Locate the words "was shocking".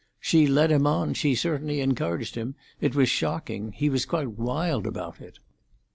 2.95-3.71